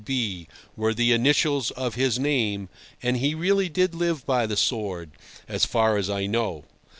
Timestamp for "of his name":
1.69-2.69